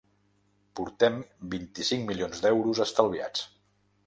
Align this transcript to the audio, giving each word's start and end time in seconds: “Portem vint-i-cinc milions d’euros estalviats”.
“Portem 0.79 1.19
vint-i-cinc 1.57 2.09
milions 2.09 2.43
d’euros 2.47 2.83
estalviats”. 2.89 3.47